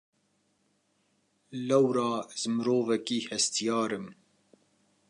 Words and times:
Lewra 1.67 2.11
ez 2.33 2.43
mirovekî 2.55 3.19
hestiyar 3.29 3.91
im. 3.97 4.07